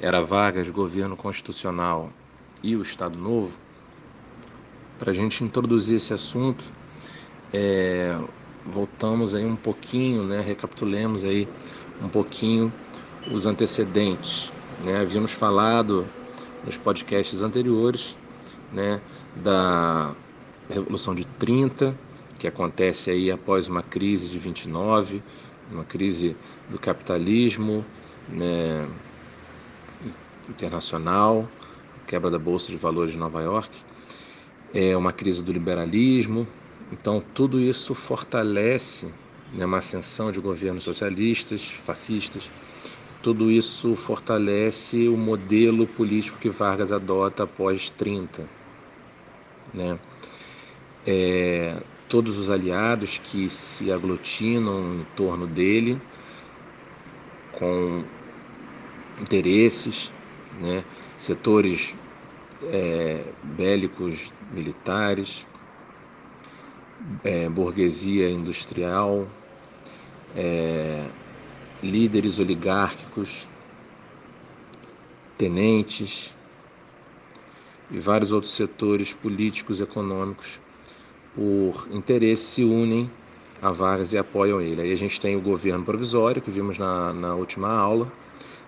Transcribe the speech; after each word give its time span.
era 0.00 0.20
Vargas, 0.22 0.70
governo 0.70 1.16
constitucional 1.16 2.10
e 2.62 2.76
o 2.76 2.82
Estado 2.82 3.18
Novo, 3.18 3.58
para 4.98 5.10
a 5.10 5.14
gente 5.14 5.44
introduzir 5.44 5.96
esse 5.96 6.12
assunto, 6.12 6.64
é, 7.52 8.18
voltamos 8.66 9.34
aí 9.34 9.44
um 9.44 9.56
pouquinho, 9.56 10.24
né, 10.24 10.40
recapitulemos 10.40 11.24
aí 11.24 11.48
um 12.02 12.08
pouquinho 12.08 12.72
os 13.30 13.46
antecedentes. 13.46 14.52
Né? 14.84 15.00
Havíamos 15.00 15.32
falado 15.32 16.06
nos 16.64 16.76
podcasts 16.76 17.42
anteriores 17.42 18.16
né, 18.72 19.00
da 19.36 20.12
Revolução 20.68 21.14
de 21.14 21.24
30, 21.24 21.96
que 22.38 22.46
acontece 22.46 23.10
aí 23.10 23.30
após 23.30 23.68
uma 23.68 23.82
crise 23.82 24.28
de 24.28 24.38
29, 24.38 25.22
uma 25.72 25.84
crise 25.84 26.36
do 26.68 26.78
capitalismo 26.78 27.84
né, 28.28 28.86
internacional, 30.48 31.48
quebra 32.06 32.30
da 32.30 32.38
Bolsa 32.38 32.70
de 32.70 32.76
Valores 32.76 33.12
de 33.12 33.18
Nova 33.18 33.42
York, 33.42 33.76
é 34.72 34.96
uma 34.96 35.12
crise 35.12 35.42
do 35.42 35.52
liberalismo. 35.52 36.46
Então, 36.90 37.22
tudo 37.34 37.60
isso 37.60 37.94
fortalece 37.94 39.12
né, 39.52 39.64
uma 39.64 39.78
ascensão 39.78 40.32
de 40.32 40.40
governos 40.40 40.84
socialistas, 40.84 41.70
fascistas. 41.70 42.50
Tudo 43.22 43.50
isso 43.50 43.96
fortalece 43.96 45.08
o 45.08 45.16
modelo 45.16 45.86
político 45.86 46.38
que 46.38 46.48
Vargas 46.48 46.92
adota 46.92 47.44
após 47.44 47.90
30. 47.90 48.44
Né? 49.74 49.98
É, 51.06 51.76
todos 52.08 52.38
os 52.38 52.48
aliados 52.48 53.18
que 53.18 53.50
se 53.50 53.92
aglutinam 53.92 55.00
em 55.00 55.06
torno 55.16 55.46
dele 55.46 56.00
com 57.52 58.04
interesses, 59.20 60.12
né? 60.60 60.84
setores 61.16 61.94
é, 62.62 63.24
bélicos 63.42 64.32
militares, 64.52 65.46
é, 67.24 67.48
burguesia 67.48 68.28
industrial, 68.28 69.26
é, 70.36 71.04
líderes 71.82 72.38
oligárquicos, 72.38 73.46
tenentes 75.36 76.34
e 77.90 77.98
vários 77.98 78.32
outros 78.32 78.52
setores 78.52 79.14
políticos 79.14 79.80
e 79.80 79.84
econômicos 79.84 80.60
por 81.34 81.88
interesse 81.92 82.42
se 82.42 82.64
unem 82.64 83.10
a 83.62 83.70
Vargas 83.70 84.12
e 84.12 84.18
apoiam 84.18 84.60
ele. 84.60 84.82
Aí 84.82 84.92
a 84.92 84.96
gente 84.96 85.20
tem 85.20 85.36
o 85.36 85.40
governo 85.40 85.84
provisório, 85.84 86.42
que 86.42 86.50
vimos 86.50 86.78
na, 86.78 87.12
na 87.12 87.34
última 87.34 87.68
aula, 87.68 88.10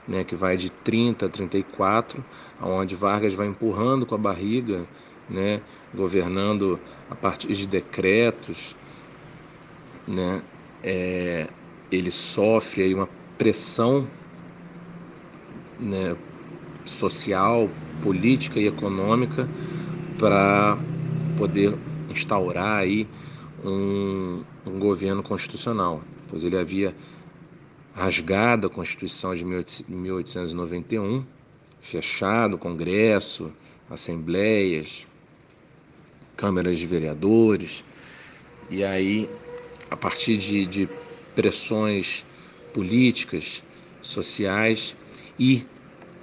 né, 0.07 0.25
que 0.25 0.35
vai 0.35 0.57
de 0.57 0.71
30 0.71 1.27
a 1.27 1.29
34, 1.29 2.25
onde 2.61 2.95
Vargas 2.95 3.35
vai 3.35 3.47
empurrando 3.47 4.05
com 4.07 4.15
a 4.15 4.19
barriga, 4.19 4.87
né, 5.29 5.61
governando 5.95 6.81
a 7.11 7.15
partir 7.15 7.55
de 7.55 7.67
decretos, 7.67 8.75
né, 10.07 10.43
é, 10.83 11.49
ele 11.91 12.11
sofre 12.11 12.83
aí 12.83 12.95
uma 12.95 13.09
pressão 13.39 14.07
né, 15.79 16.17
social, 16.85 17.69
política 18.03 18.59
e 18.59 18.67
econômica 18.67 19.49
para 20.19 20.79
poder 21.37 21.75
instaurar 22.11 22.79
aí 22.79 23.07
um, 23.65 24.43
um 24.67 24.79
governo 24.79 25.23
constitucional, 25.23 26.03
pois 26.29 26.45
ele 26.45 26.57
havia 26.57 26.95
rasgado 27.95 28.67
a 28.67 28.71
Constituição 28.71 29.35
de 29.35 29.45
1891, 29.45 31.25
fechado 31.81 32.55
o 32.55 32.59
Congresso, 32.59 33.53
assembleias, 33.89 35.07
câmaras 36.37 36.79
de 36.79 36.87
vereadores, 36.87 37.85
e 38.71 38.85
aí, 38.85 39.29
a 39.91 39.97
partir 39.97 40.37
de, 40.37 40.65
de 40.65 40.89
pressões 41.35 42.25
políticas, 42.73 43.63
sociais 44.03 44.97
e 45.39 45.65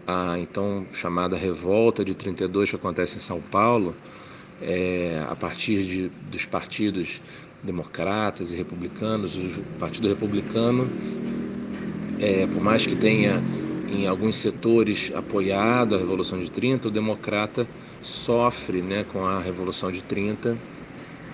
a 0.07 0.39
então 0.39 0.85
chamada 0.93 1.35
revolta 1.35 2.03
de 2.03 2.15
32 2.15 2.69
que 2.69 2.75
acontece 2.75 3.17
em 3.17 3.19
São 3.19 3.41
Paulo, 3.41 3.95
é, 4.61 5.23
a 5.29 5.35
partir 5.35 5.83
de, 5.83 6.09
dos 6.31 6.45
partidos 6.45 7.21
democratas 7.61 8.51
e 8.51 8.55
republicanos, 8.55 9.35
o 9.35 9.61
Partido 9.79 10.07
Republicano, 10.07 10.89
é, 12.19 12.45
por 12.47 12.61
mais 12.61 12.85
que 12.85 12.95
tenha 12.95 13.41
em 13.87 14.05
alguns 14.05 14.37
setores 14.37 15.11
apoiado 15.15 15.95
a 15.95 15.97
Revolução 15.97 16.39
de 16.39 16.51
30, 16.51 16.89
o 16.89 16.91
democrata 16.91 17.67
sofre 18.01 18.81
né, 18.81 19.03
com 19.03 19.25
a 19.25 19.39
Revolução 19.39 19.91
de 19.91 20.03
30, 20.03 20.57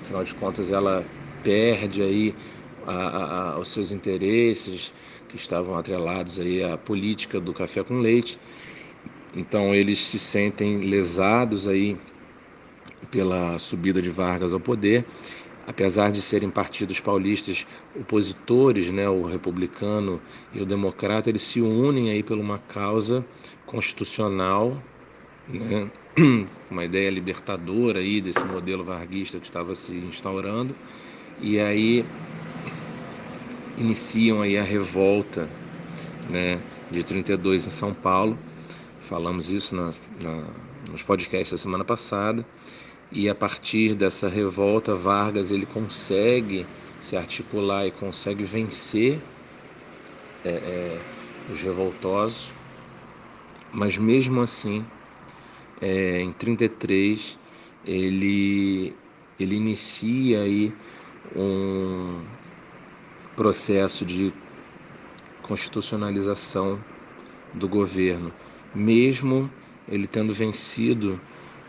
afinal 0.01 0.23
de 0.23 0.33
contas 0.35 0.71
ela 0.71 1.05
perde 1.41 2.01
aí 2.01 2.35
a, 2.85 3.53
a, 3.53 3.59
os 3.59 3.69
seus 3.69 3.91
interesses 3.91 4.93
que 5.27 5.35
estavam 5.35 5.75
atrelados 5.75 6.39
aí 6.39 6.63
à 6.63 6.77
política 6.77 7.39
do 7.39 7.53
café 7.53 7.83
com 7.83 7.99
leite. 7.99 8.37
Então 9.35 9.73
eles 9.73 9.99
se 9.99 10.19
sentem 10.19 10.79
lesados 10.81 11.67
aí 11.67 11.97
pela 13.09 13.57
subida 13.57 14.01
de 14.01 14.09
Vargas 14.09 14.53
ao 14.53 14.59
poder, 14.59 15.05
apesar 15.65 16.11
de 16.11 16.21
serem 16.21 16.49
partidos 16.49 16.99
paulistas 16.99 17.65
opositores, 17.95 18.91
né, 18.91 19.07
o 19.07 19.23
republicano 19.23 20.21
e 20.53 20.61
o 20.61 20.65
democrata, 20.65 21.29
eles 21.29 21.41
se 21.41 21.61
unem 21.61 22.11
aí 22.11 22.21
por 22.21 22.37
uma 22.37 22.59
causa 22.59 23.25
constitucional, 23.65 24.77
né, 25.47 25.89
uma 26.69 26.85
ideia 26.85 27.09
libertadora 27.09 27.99
aí 27.99 28.21
desse 28.21 28.45
modelo 28.45 28.83
varguista 28.83 29.39
que 29.39 29.45
estava 29.45 29.73
se 29.75 29.95
instaurando, 29.95 30.75
e 31.41 31.59
aí 31.59 32.05
iniciam 33.77 34.41
aí 34.41 34.57
a 34.57 34.63
revolta 34.63 35.49
né, 36.29 36.59
de 36.91 37.03
32 37.03 37.67
em 37.67 37.69
São 37.69 37.93
Paulo. 37.93 38.37
Falamos 39.01 39.51
isso 39.51 39.75
na, 39.75 39.91
na, 40.21 40.47
nos 40.89 41.01
podcasts 41.01 41.51
da 41.51 41.57
semana 41.57 41.83
passada. 41.83 42.45
E 43.15 43.29
a 43.29 43.35
partir 43.35 43.93
dessa 43.93 44.27
revolta, 44.27 44.95
Vargas 44.95 45.51
ele 45.51 45.67
consegue 45.67 46.65
se 46.99 47.15
articular 47.15 47.85
e 47.85 47.91
consegue 47.91 48.43
vencer 48.43 49.21
é, 50.43 50.49
é, 50.49 50.99
os 51.47 51.61
revoltosos. 51.61 52.55
Mas 53.71 53.99
mesmo 53.99 54.41
assim, 54.41 54.83
é, 55.79 56.21
em 56.21 56.31
33, 56.31 57.37
ele, 57.85 58.95
ele 59.39 59.55
inicia 59.57 60.41
aí 60.41 60.73
um, 61.35 62.25
processo 63.35 64.03
de 64.03 64.33
constitucionalização 65.43 66.83
do 67.53 67.67
governo, 67.67 68.33
mesmo 68.73 69.51
ele 69.87 70.07
tendo 70.07 70.33
vencido 70.33 71.19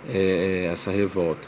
é, 0.09 0.69
essa 0.73 0.91
revolta. 0.91 1.47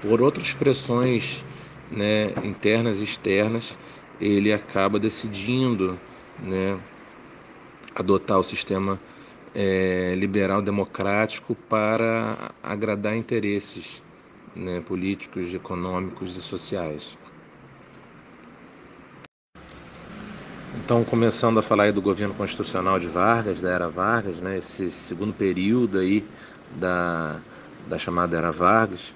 Por 0.00 0.20
outras 0.20 0.52
pressões 0.54 1.44
né, 1.90 2.32
internas 2.42 3.00
e 3.00 3.04
externas, 3.04 3.78
ele 4.20 4.52
acaba 4.52 4.98
decidindo 4.98 5.98
né, 6.38 6.78
adotar 7.94 8.38
o 8.38 8.44
sistema 8.44 8.98
é, 9.54 10.14
liberal 10.16 10.62
democrático 10.62 11.54
para 11.54 12.50
agradar 12.62 13.16
interesses 13.16 14.02
né, 14.56 14.80
políticos, 14.80 15.54
econômicos 15.54 16.36
e 16.36 16.42
sociais. 16.42 17.16
Então, 20.84 21.04
começando 21.04 21.58
a 21.58 21.62
falar 21.62 21.84
aí 21.84 21.92
do 21.92 22.02
governo 22.02 22.34
constitucional 22.34 22.98
de 22.98 23.06
Vargas, 23.06 23.60
da 23.60 23.70
era 23.70 23.88
Vargas, 23.88 24.40
né, 24.40 24.56
esse 24.56 24.90
segundo 24.90 25.32
período 25.32 25.98
aí 25.98 26.24
da, 26.76 27.40
da 27.88 27.98
chamada 27.98 28.36
era 28.36 28.50
Vargas, 28.50 29.14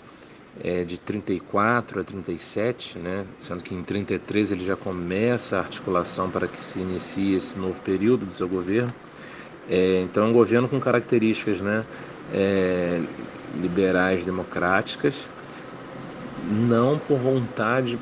é 0.62 0.84
de 0.84 0.98
34 0.98 2.00
a 2.00 2.04
37, 2.04 2.98
né, 2.98 3.26
sendo 3.38 3.62
que 3.62 3.74
em 3.74 3.82
33 3.82 4.52
ele 4.52 4.64
já 4.64 4.76
começa 4.76 5.56
a 5.56 5.60
articulação 5.60 6.30
para 6.30 6.48
que 6.48 6.60
se 6.60 6.80
inicie 6.80 7.34
esse 7.34 7.58
novo 7.58 7.80
período 7.82 8.24
do 8.26 8.34
seu 8.34 8.48
governo. 8.48 8.92
É, 9.68 10.00
então, 10.00 10.24
é 10.24 10.28
um 10.28 10.32
governo 10.32 10.68
com 10.68 10.80
características 10.80 11.60
né, 11.60 11.84
é, 12.32 13.02
liberais 13.54 14.24
democráticas, 14.24 15.28
não 16.48 16.98
por 16.98 17.18
vontade 17.18 17.98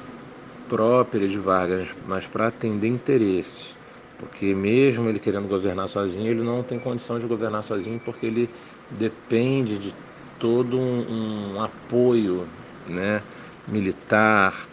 própria 0.69 1.27
de 1.27 1.39
Vargas, 1.39 1.89
mas 2.07 2.27
para 2.27 2.49
atender 2.49 2.89
interesses. 2.89 3.77
Porque 4.19 4.55
mesmo 4.55 5.09
ele 5.09 5.19
querendo 5.19 5.49
governar 5.49 5.89
sozinho, 5.89 6.31
ele 6.31 6.43
não 6.43 6.63
tem 6.63 6.79
condição 6.79 7.19
de 7.19 7.27
governar 7.27 7.63
sozinho 7.63 8.01
porque 8.05 8.27
ele 8.27 8.49
depende 8.91 9.79
de 9.79 9.95
todo 10.39 10.79
um, 10.79 11.55
um 11.55 11.63
apoio 11.63 12.47
né, 12.87 13.23
militar, 13.67 14.67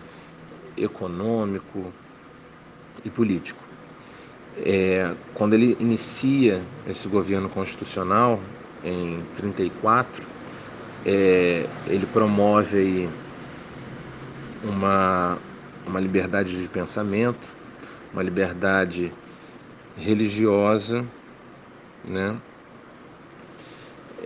econômico 0.77 1.93
e 3.03 3.09
político. 3.09 3.61
É, 4.57 5.13
quando 5.33 5.53
ele 5.53 5.77
inicia 5.79 6.61
esse 6.87 7.07
governo 7.07 7.49
constitucional 7.49 8.39
em 8.83 9.23
34, 9.35 10.23
é, 11.05 11.67
ele 11.87 12.05
promove 12.05 12.77
aí 12.77 13.09
uma, 14.63 15.37
uma 15.87 15.99
liberdade 15.99 16.61
de 16.61 16.67
pensamento, 16.67 17.47
uma 18.13 18.21
liberdade 18.21 19.11
religiosa, 19.97 21.05
né? 22.09 22.35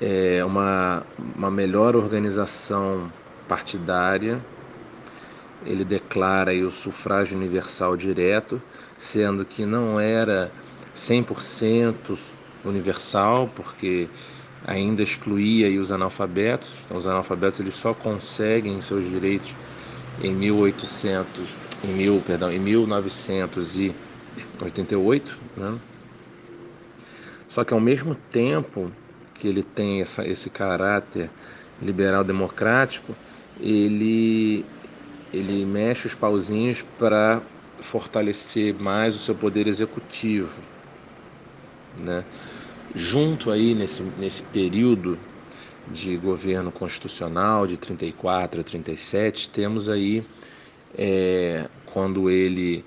É 0.02 0.44
uma, 0.44 1.04
uma 1.36 1.50
melhor 1.50 1.96
organização 1.96 3.10
partidária. 3.48 4.42
Ele 5.66 5.86
declara 5.86 6.52
aí 6.52 6.64
o 6.64 6.72
sufrágio 6.72 7.38
universal 7.38 7.96
direto, 7.96 8.62
sendo 9.00 9.46
que 9.46 9.66
não 9.66 10.00
era 10.00 10.52
100% 10.96 12.18
universal, 12.64 13.50
porque 13.56 14.10
ainda 14.66 15.04
excluía 15.04 15.80
os 15.80 15.92
analfabetos. 15.92 16.74
Então, 16.86 16.98
os 16.98 17.08
analfabetos 17.08 17.60
eles 17.60 17.76
só 17.76 17.94
conseguem 17.94 18.82
seus 18.82 19.08
direitos 19.10 19.56
em 20.22 20.34
1800, 20.34 21.56
em 21.84 21.94
mil, 21.94 22.22
perdão, 22.26 22.50
em 22.52 22.60
1988, 22.60 25.38
né? 25.56 25.78
Só 27.48 27.64
que 27.64 27.72
ao 27.74 27.80
mesmo 27.80 28.16
tempo 28.32 28.92
que 29.36 29.48
ele 29.48 29.64
tem 29.64 30.02
essa, 30.02 30.26
esse 30.28 30.50
caráter 30.50 31.30
liberal 31.82 32.24
democrático, 32.24 33.16
ele 33.60 34.66
ele 35.34 35.66
mexe 35.66 36.08
os 36.08 36.14
pauzinhos 36.14 36.82
para 36.98 37.42
fortalecer 37.82 38.74
mais 38.74 39.16
o 39.16 39.20
seu 39.20 39.36
poder 39.36 39.68
executivo, 39.68 40.62
né? 42.00 42.24
Junto 42.94 43.52
aí 43.52 43.76
nesse, 43.76 44.02
nesse 44.18 44.44
período 44.44 45.20
de 45.92 46.16
governo 46.16 46.72
constitucional 46.72 47.68
de 47.68 47.76
34 47.76 48.62
a 48.62 48.64
37, 48.64 49.50
temos 49.50 49.90
aí 49.90 50.24
é, 50.98 51.68
quando 51.86 52.30
ele 52.30 52.84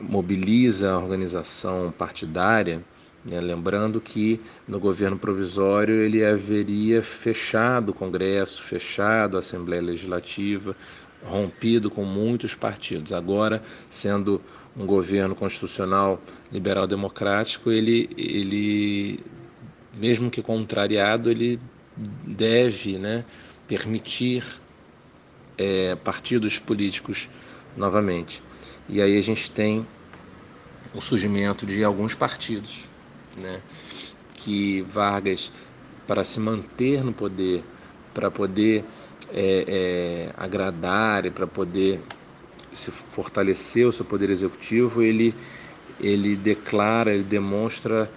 mobiliza 0.00 0.92
a 0.92 0.98
organização 0.98 1.92
partidária, 1.96 2.82
lembrando 3.24 4.00
que 4.00 4.40
no 4.66 4.80
governo 4.80 5.18
provisório 5.18 5.94
ele 5.96 6.24
haveria 6.24 7.02
fechado 7.02 7.90
o 7.90 7.94
Congresso, 7.94 8.62
fechado 8.62 9.36
a 9.36 9.40
Assembleia 9.40 9.82
Legislativa, 9.82 10.74
rompido 11.22 11.90
com 11.90 12.04
muitos 12.04 12.54
partidos. 12.54 13.12
Agora, 13.12 13.62
sendo 13.90 14.40
um 14.76 14.86
governo 14.86 15.34
constitucional 15.34 16.20
liberal 16.50 16.86
democrático, 16.86 17.70
ele, 17.70 18.08
ele 18.16 19.20
mesmo 19.94 20.30
que 20.30 20.42
contrariado, 20.42 21.30
ele 21.30 21.60
deve 21.96 22.96
né, 22.96 23.24
permitir 23.68 24.44
é, 25.58 25.94
partidos 25.96 26.58
políticos 26.58 27.28
novamente. 27.76 28.42
E 28.88 29.00
aí 29.00 29.18
a 29.18 29.20
gente 29.20 29.50
tem 29.50 29.86
o 30.94 31.00
surgimento 31.00 31.66
de 31.66 31.84
alguns 31.84 32.14
partidos, 32.14 32.88
né, 33.36 33.60
que 34.34 34.82
Vargas, 34.82 35.52
para 36.06 36.24
se 36.24 36.40
manter 36.40 37.04
no 37.04 37.12
poder, 37.12 37.64
para 38.14 38.30
poder 38.30 38.84
é, 39.32 39.64
é, 39.68 40.34
agradar 40.36 41.26
e 41.26 41.30
para 41.30 41.46
poder 41.46 42.00
se 42.72 42.90
fortalecer 42.90 43.86
o 43.86 43.92
seu 43.92 44.04
poder 44.04 44.30
executivo, 44.30 45.02
ele, 45.02 45.34
ele 45.98 46.36
declara, 46.36 47.12
ele 47.12 47.24
demonstra 47.24 48.10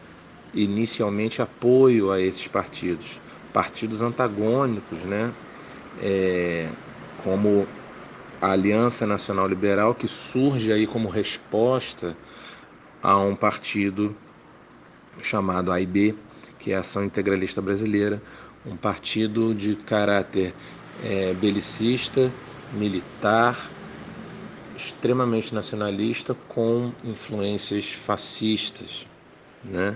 inicialmente 0.54 1.42
apoio 1.42 2.12
a 2.12 2.22
esses 2.22 2.48
partidos 2.48 3.20
partidos 3.52 4.02
antagônicos, 4.02 5.04
né? 5.04 5.32
É, 6.02 6.70
como 7.18 7.68
a 8.42 8.52
Aliança 8.52 9.06
Nacional 9.06 9.48
Liberal, 9.48 9.94
que 9.96 10.08
surge 10.08 10.72
aí 10.72 10.88
como 10.88 11.08
resposta 11.08 12.18
a 13.02 13.18
um 13.20 13.36
partido 13.36 14.16
chamado 15.22 15.72
AIB, 15.72 16.16
que 16.60 16.72
é 16.72 16.76
a 16.76 16.80
Ação 16.80 17.04
Integralista 17.04 17.62
Brasileira, 17.62 18.22
um 18.66 18.76
partido 18.76 19.54
de 19.54 19.76
caráter 19.76 20.54
é, 21.04 21.34
belicista, 21.34 22.32
militar, 22.74 23.70
extremamente 24.76 25.54
nacionalista, 25.54 26.34
com 26.48 26.92
influências 27.04 27.92
fascistas, 27.92 29.06
né? 29.64 29.96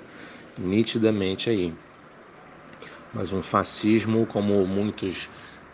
nitidamente 0.60 1.50
aí 1.50 1.74
mas 3.14 3.32
um 3.32 3.42
fascismo, 3.42 4.26
como 4.28 4.66
muitos 4.66 5.30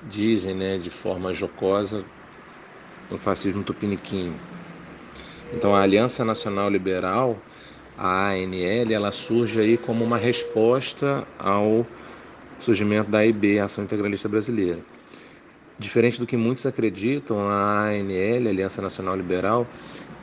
dizem, 0.09 0.55
né, 0.55 0.77
de 0.77 0.89
forma 0.89 1.33
jocosa, 1.33 2.05
um 3.11 3.17
fascismo 3.17 3.63
tupiniquim. 3.63 4.33
Então 5.53 5.75
a 5.75 5.81
Aliança 5.81 6.23
Nacional 6.23 6.69
Liberal, 6.69 7.37
a 7.97 8.29
ANL, 8.29 8.91
ela 8.91 9.11
surge 9.11 9.59
aí 9.59 9.77
como 9.77 10.03
uma 10.03 10.17
resposta 10.17 11.27
ao 11.37 11.85
surgimento 12.57 13.09
da 13.09 13.19
AIB, 13.19 13.59
Ação 13.59 13.83
Integralista 13.83 14.27
Brasileira. 14.27 14.79
Diferente 15.77 16.19
do 16.19 16.27
que 16.27 16.37
muitos 16.37 16.65
acreditam, 16.65 17.49
a 17.49 17.87
ANL, 17.87 18.47
Aliança 18.47 18.81
Nacional 18.81 19.15
Liberal, 19.15 19.67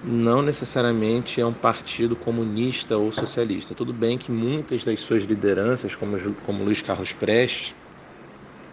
não 0.02 0.40
necessariamente 0.40 1.40
é 1.40 1.46
um 1.46 1.52
partido 1.52 2.17
comunista 2.17 2.96
ou 2.96 3.12
socialista. 3.12 3.75
Tudo 3.75 3.93
bem 3.93 4.16
que 4.16 4.31
muitas 4.31 4.84
das 4.84 5.00
suas 5.00 5.25
lideranças, 5.25 5.94
como, 5.94 6.16
como 6.46 6.64
Luiz 6.64 6.82
Carlos 6.82 7.12
Prestes, 7.12 7.75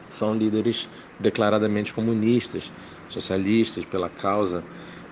são 0.09 0.35
líderes 0.35 0.87
declaradamente 1.19 1.93
comunistas, 1.93 2.71
socialistas 3.09 3.83
pela 3.85 4.09
causa 4.09 4.63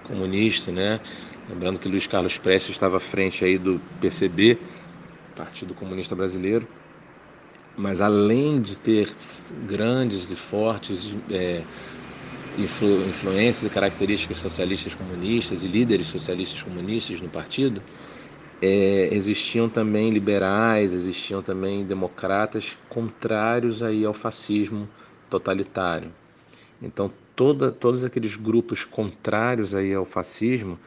comunista, 0.06 0.72
né? 0.72 1.00
Lembrando 1.50 1.80
que 1.80 1.88
Luiz 1.88 2.08
Carlos 2.08 2.38
Prestes 2.38 2.72
estava 2.72 2.98
à 2.98 3.00
frente 3.00 3.46
aí 3.46 3.58
do 3.58 3.80
PCB, 4.00 4.58
Partido 5.36 5.74
Comunista 5.74 6.16
Brasileiro, 6.16 6.68
mas 7.78 8.02
além 8.02 8.62
de 8.62 8.78
ter 8.78 9.14
grandes 9.68 10.32
e 10.32 10.36
fortes 10.36 11.14
é, 11.30 11.62
influ, 12.58 13.06
influências 13.06 13.64
e 13.64 13.70
características 13.70 14.38
socialistas 14.38 14.96
comunistas 14.96 15.64
e 15.64 15.68
líderes 15.68 16.08
socialistas 16.08 16.62
comunistas 16.64 17.22
no 17.22 17.30
partido, 17.30 17.82
é, 18.62 19.10
existiam 19.14 19.70
também 19.70 20.10
liberais, 20.10 20.94
existiam 20.94 21.42
também 21.42 21.86
democratas 21.86 22.78
contrários 22.90 23.84
aí 23.84 24.06
ao 24.06 24.14
fascismo 24.14 24.88
totalitário. 25.30 26.12
Então, 26.82 27.12
toda, 27.36 27.72
todos 27.72 28.04
aqueles 28.04 28.36
grupos 28.36 28.84
contrários 28.84 29.76
aí 29.76 29.94
ao 29.94 30.06
fascismo 30.06 30.80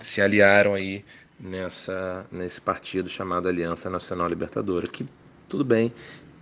se 0.00 0.20
aliaram 0.20 0.74
aí 0.74 1.04
nessa, 1.38 2.26
nesse 2.30 2.60
partido 2.60 3.08
chamado 3.08 3.48
Aliança 3.48 3.88
Nacional 3.88 4.28
Libertadora, 4.28 4.86
que 4.86 5.06
tudo 5.48 5.64
bem, 5.64 5.92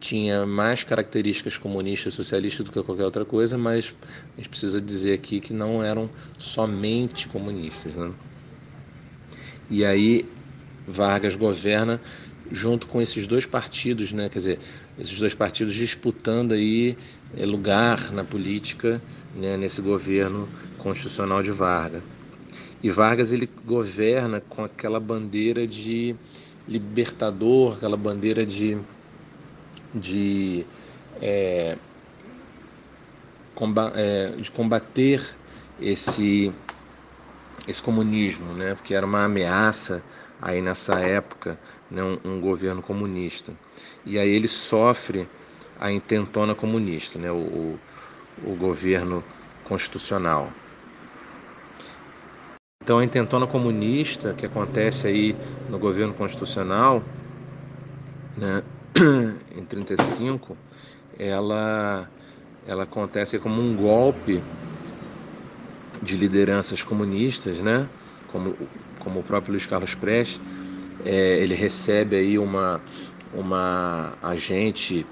tinha 0.01 0.47
mais 0.47 0.85
características 0.85 1.57
comunistas 1.59 2.15
socialistas 2.15 2.65
do 2.65 2.73
que 2.73 2.83
qualquer 2.83 3.05
outra 3.05 3.25
coisa, 3.25 3.59
mas 3.59 3.95
a 4.35 4.37
gente 4.37 4.49
precisa 4.49 4.81
dizer 4.81 5.15
aqui 5.15 5.41
que 5.41 5.53
não 5.53 5.83
eram 5.83 6.09
somente 6.37 7.27
comunistas. 7.27 7.95
Né? 7.95 8.13
E 9.71 9.85
aí 9.85 10.29
Vargas 10.87 11.37
governa 11.37 12.01
junto 12.51 12.87
com 12.87 13.01
esses 13.01 13.27
dois 13.27 13.47
partidos, 13.47 14.13
né? 14.13 14.29
quer 14.29 14.39
dizer, 14.39 14.59
esses 14.99 15.19
dois 15.19 15.35
partidos 15.35 15.75
disputando 15.75 16.53
aí 16.53 16.97
eh, 17.37 17.45
lugar 17.45 18.13
na 18.13 18.25
política 18.25 19.01
né? 19.35 19.57
nesse 19.57 19.81
governo 19.81 20.49
constitucional 20.79 21.43
de 21.43 21.51
Vargas. 21.51 22.03
E 22.83 22.91
Vargas 22.91 23.33
ele 23.33 23.49
governa 23.67 24.41
com 24.41 24.65
aquela 24.65 25.01
bandeira 25.01 25.67
de 25.67 26.15
libertador, 26.67 27.77
aquela 27.77 27.97
bandeira 27.97 28.47
de 28.47 28.79
de, 29.95 30.67
é, 31.21 31.77
de 34.41 34.51
combater 34.51 35.35
esse, 35.81 36.53
esse 37.67 37.83
comunismo, 37.83 38.53
né? 38.53 38.75
porque 38.75 38.95
era 38.95 39.07
uma 39.07 39.25
ameaça 39.25 40.03
aí 40.41 40.61
nessa 40.61 41.01
época, 41.01 41.59
né? 41.91 42.03
um, 42.03 42.19
um 42.25 42.41
governo 42.41 42.83
comunista. 42.83 43.53
E 44.05 44.19
aí 44.19 44.31
ele 44.31 44.49
sofre 44.49 45.29
a 45.79 45.91
intentona 45.91 46.55
comunista, 46.55 47.19
né? 47.19 47.31
o, 47.31 47.37
o, 47.37 47.79
o 48.45 48.57
governo 48.57 49.23
constitucional. 49.65 50.51
Então 52.83 52.99
a 52.99 53.05
intentona 53.05 53.47
comunista 53.47 54.33
que 54.33 54.47
acontece 54.47 55.07
aí 55.07 55.37
no 55.69 55.79
governo 55.79 56.15
constitucional, 56.15 57.03
né, 58.35 58.63
em 59.55 59.63
35, 59.63 60.57
ela, 61.19 62.09
ela 62.67 62.85
acontece 62.85 63.39
como 63.39 63.61
um 63.61 63.77
golpe 63.77 64.43
de 66.03 66.17
lideranças 66.17 66.83
comunistas, 66.83 67.59
né? 67.59 67.87
como, 68.29 68.57
como 69.01 69.21
o 69.21 69.23
próprio 69.23 69.53
Luiz 69.53 69.67
Carlos 69.67 69.95
Prestes, 69.95 70.41
é, 71.05 71.39
ele 71.39 71.55
recebe 71.55 72.17
aí 72.17 72.39
uma, 72.39 72.81
uma 73.33 74.15
agente 74.23 75.07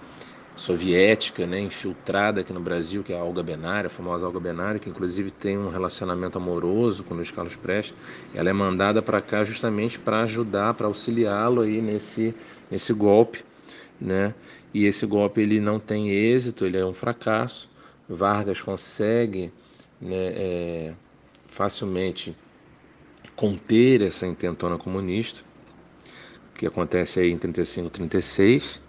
soviética, 0.57 1.47
né, 1.47 1.61
infiltrada 1.61 2.41
aqui 2.41 2.53
no 2.53 2.61
Brasil, 2.61 3.05
que 3.05 3.13
é 3.13 3.19
a 3.19 3.23
Olga 3.23 3.43
Benário, 3.43 3.89
a 3.89 3.91
famosa 3.91 4.25
Olga 4.25 4.41
Benário, 4.41 4.81
que 4.81 4.89
inclusive 4.89 5.31
tem 5.31 5.59
um 5.59 5.69
relacionamento 5.69 6.39
amoroso 6.39 7.05
com 7.05 7.15
Luiz 7.15 7.31
Carlos 7.31 7.55
Prestes. 7.55 7.95
Ela 8.35 8.49
é 8.49 8.53
mandada 8.53 9.03
para 9.03 9.21
cá 9.21 9.45
justamente 9.45 9.99
para 9.99 10.23
ajudar, 10.23 10.73
para 10.75 10.87
auxiliá-lo 10.87 11.61
aí 11.61 11.83
nesse, 11.83 12.35
nesse 12.71 12.93
golpe, 12.95 13.45
né? 14.01 14.35
E 14.73 14.87
esse 14.87 15.05
golpe 15.07 15.43
ele 15.43 15.61
não 15.61 15.79
tem 15.79 16.11
êxito, 16.11 16.65
ele 16.65 16.79
é 16.79 16.85
um 16.85 16.95
fracasso. 16.95 17.69
Vargas 18.09 18.63
consegue 18.63 19.53
né, 20.01 20.17
é, 20.17 20.93
facilmente 21.49 22.37
conter 23.35 24.03
essa 24.03 24.27
intentona 24.27 24.79
comunista, 24.79 25.43
que 26.57 26.67
acontece 26.67 27.21
aí 27.21 27.31
em 27.31 27.39
35, 27.39 27.91
36, 27.91 28.81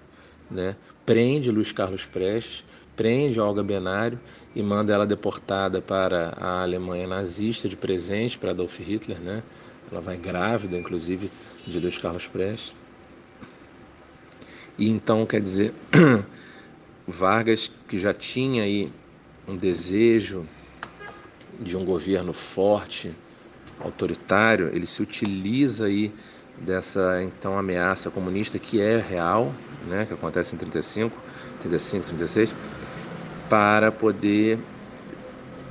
né? 0.50 0.75
prende 1.05 1.51
Luiz 1.51 1.71
Carlos 1.71 2.05
Prestes, 2.05 2.65
prende 2.95 3.39
Olga 3.39 3.63
Benário 3.63 4.19
e 4.53 4.62
manda 4.62 4.93
ela 4.93 5.07
deportada 5.07 5.81
para 5.81 6.33
a 6.38 6.63
Alemanha 6.63 7.07
nazista 7.07 7.69
de 7.69 7.77
presente 7.77 8.38
para 8.38 8.51
Adolf 8.51 8.77
Hitler, 8.79 9.19
né? 9.19 9.41
Ela 9.89 10.01
vai 10.01 10.17
grávida, 10.17 10.77
inclusive, 10.77 11.31
de 11.65 11.79
Luiz 11.79 11.97
Carlos 11.97 12.27
Prestes. 12.27 12.75
E 14.77 14.89
então, 14.89 15.25
quer 15.25 15.39
dizer, 15.39 15.74
Vargas, 17.07 17.71
que 17.88 17.97
já 17.97 18.13
tinha 18.13 18.63
aí 18.63 18.91
um 19.47 19.55
desejo 19.55 20.45
de 21.59 21.77
um 21.77 21.86
governo 21.86 22.33
forte, 22.33 23.15
autoritário, 23.79 24.69
ele 24.74 24.86
se 24.86 25.01
utiliza 25.01 25.86
aí 25.86 26.12
dessa 26.59 27.21
então 27.21 27.57
ameaça 27.57 28.09
comunista 28.09 28.57
que 28.57 28.81
é 28.81 28.97
real, 28.97 29.53
né, 29.87 30.05
que 30.05 30.13
acontece 30.13 30.55
em 30.55 30.57
35, 30.57 31.15
35, 31.59 32.07
36, 32.07 32.55
para 33.49 33.91
poder 33.91 34.59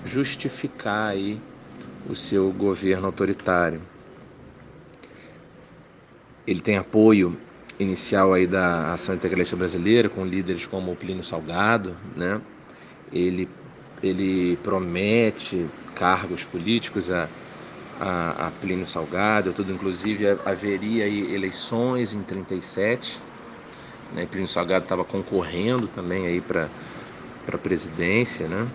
justificar 0.05 1.09
aí 1.09 1.41
o 2.09 2.15
seu 2.15 2.53
governo 2.53 3.07
autoritário. 3.07 3.81
Ele 6.47 6.61
tem 6.61 6.77
apoio 6.77 7.37
inicial 7.79 8.33
aí 8.33 8.47
da 8.47 8.93
ação 8.93 9.15
integralista 9.15 9.57
brasileira 9.57 10.09
com 10.09 10.25
líderes 10.25 10.67
como 10.67 10.93
o 10.93 10.97
Plínio 10.97 11.25
Salgado, 11.25 11.97
né? 12.17 12.41
Ele 13.13 13.49
ele 14.03 14.57
promete 14.59 15.67
cargos 15.95 16.45
políticos 16.45 17.11
a 17.11 17.29
a, 18.01 18.49
a 18.49 18.51
Plínio 18.51 18.87
Salgado, 18.87 19.53
tudo 19.53 19.73
inclusive 19.73 20.27
haveria 20.45 21.07
eleições 21.07 22.15
em 22.15 22.23
37, 22.23 23.21
né? 24.13 24.27
Plínio 24.31 24.49
Salgado 24.49 24.85
estava 24.85 25.05
concorrendo 25.05 25.89
também 25.89 26.27
aí 26.27 26.41
para 26.41 26.69
para 27.47 27.57
presidência, 27.57 28.49
né? 28.49 28.69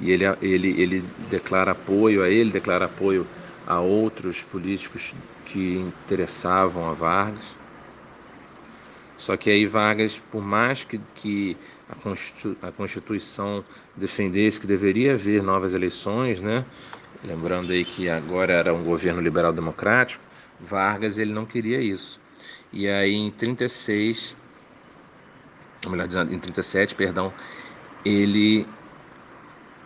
E 0.00 0.10
ele, 0.10 0.24
ele, 0.42 0.80
ele 0.80 1.04
declara 1.30 1.70
apoio 1.70 2.22
a 2.22 2.28
ele, 2.28 2.50
declara 2.50 2.86
apoio 2.86 3.26
a 3.66 3.80
outros 3.80 4.42
políticos 4.42 5.14
que 5.46 5.76
interessavam 5.76 6.88
a 6.88 6.92
Vargas. 6.92 7.56
Só 9.16 9.36
que 9.36 9.50
aí 9.50 9.66
Vargas, 9.66 10.20
por 10.30 10.42
mais 10.42 10.84
que, 10.84 11.00
que 11.14 11.56
a, 12.62 12.70
Constituição 12.70 13.64
defendesse 13.96 14.60
que 14.60 14.66
deveria 14.66 15.14
haver 15.14 15.42
novas 15.42 15.74
eleições, 15.74 16.40
né? 16.40 16.64
Lembrando 17.24 17.72
aí 17.72 17.84
que 17.84 18.08
agora 18.08 18.52
era 18.52 18.72
um 18.72 18.84
governo 18.84 19.20
liberal 19.20 19.52
democrático, 19.52 20.22
Vargas 20.60 21.18
ele 21.18 21.32
não 21.32 21.44
queria 21.44 21.80
isso. 21.80 22.20
E 22.72 22.88
aí 22.88 23.14
em 23.14 23.30
36, 23.30 24.36
ou 25.84 25.90
melhor 25.90 26.06
dizendo, 26.06 26.32
em 26.32 26.38
37, 26.38 26.94
perdão, 26.94 27.32
ele 28.04 28.66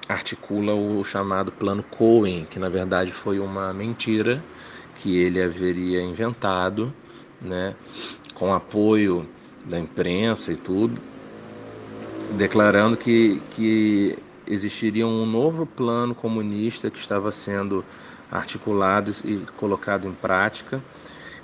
articula 0.08 0.74
o 0.74 1.02
chamado 1.04 1.50
Plano 1.50 1.82
Cohen, 1.82 2.46
que 2.50 2.58
na 2.58 2.68
verdade 2.68 3.12
foi 3.12 3.38
uma 3.38 3.72
mentira 3.72 4.42
que 4.96 5.16
ele 5.16 5.42
haveria 5.42 6.02
inventado, 6.02 6.92
né, 7.40 7.74
com 8.34 8.52
apoio 8.52 9.26
da 9.64 9.78
imprensa 9.78 10.52
e 10.52 10.56
tudo, 10.56 11.00
declarando 12.32 12.96
que, 12.96 13.40
que 13.50 14.18
existiria 14.52 15.06
um 15.06 15.24
novo 15.24 15.66
plano 15.66 16.14
comunista 16.14 16.90
que 16.90 16.98
estava 16.98 17.32
sendo 17.32 17.84
articulado 18.30 19.12
e 19.24 19.38
colocado 19.56 20.08
em 20.08 20.12
prática, 20.12 20.82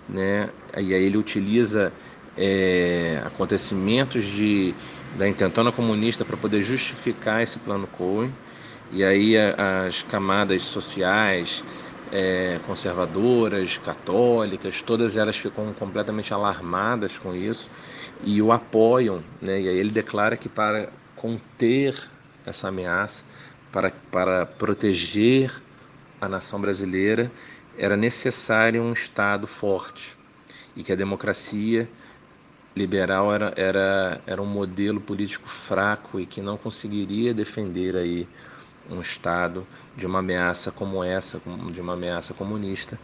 né? 0.09 0.51
E 0.77 0.95
aí 0.95 1.05
ele 1.05 1.19
utiliza 1.19 1.93
é, 2.37 3.21
acontecimentos 3.25 4.25
de, 4.25 4.75
da 5.19 5.29
intentona 5.29 5.73
comunista 5.73 6.25
para 6.25 6.37
poder 6.37 6.63
justificar 6.63 7.43
esse 7.43 7.59
plano 7.59 7.87
Cohen. 7.87 8.33
E 8.91 9.05
aí 9.05 9.35
as 9.37 10.03
camadas 10.03 10.63
sociais, 10.63 11.63
é, 12.11 12.59
conservadoras, 12.67 13.77
católicas, 13.77 14.81
todas 14.81 15.15
elas 15.15 15.37
ficam 15.37 15.75
completamente 15.75 16.33
alarmadas 16.33 17.19
com 17.19 17.35
isso 17.35 17.71
e 18.25 18.41
o 18.41 18.51
apoiam. 18.51 19.23
Né? 19.43 19.61
E 19.61 19.69
aí 19.69 19.77
ele 19.77 19.91
declara 19.91 20.37
que 20.39 20.49
para 20.49 20.89
conter 21.17 21.95
essa 22.49 22.69
ameaça, 22.69 23.25
para, 23.73 23.91
para 24.11 24.47
proteger 24.47 25.53
a 26.21 26.29
nação 26.29 26.61
brasileira, 26.61 27.31
era 27.77 27.97
necessário 27.97 28.83
um 28.83 28.93
Estado 28.93 29.47
forte 29.47 30.17
e 30.75 30.83
que 30.83 30.93
a 30.93 30.97
democracia 30.97 31.89
liberal 32.75 33.33
era, 33.33 33.53
era, 33.57 34.21
era 34.27 34.43
um 34.43 34.47
modelo 34.47 35.01
político 35.01 35.49
fraco 35.49 36.21
e 36.21 36.27
que 36.27 36.41
não 36.41 36.57
conseguiria 36.57 37.35
defender 37.35 37.97
aí 37.97 38.29
um 38.91 39.01
Estado 39.01 39.67
de 39.97 40.07
uma 40.07 40.21
ameaça 40.21 40.71
como 40.71 41.03
essa, 41.05 41.41
de 41.73 41.81
uma 41.81 41.95
ameaça 41.95 42.35
comunista. 42.35 42.99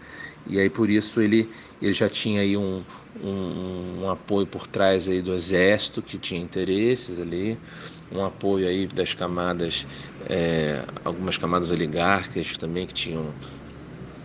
E 0.46 0.58
aí 0.58 0.68
por 0.70 0.90
isso 0.90 1.20
ele, 1.20 1.50
ele 1.80 1.92
já 1.92 2.08
tinha 2.08 2.40
aí 2.40 2.56
um, 2.56 2.82
um, 3.22 4.02
um 4.04 4.10
apoio 4.10 4.46
por 4.46 4.66
trás 4.66 5.08
aí 5.08 5.22
do 5.22 5.34
exército 5.34 6.02
que 6.02 6.18
tinha 6.18 6.40
interesses 6.40 7.18
ali, 7.20 7.58
um 8.12 8.24
apoio 8.24 8.68
aí 8.68 8.86
das 8.86 9.14
camadas, 9.14 9.86
é, 10.28 10.84
algumas 11.04 11.36
camadas 11.36 11.70
oligárquicas 11.70 12.56
também 12.56 12.86
que 12.86 12.94
tinham 12.94 13.34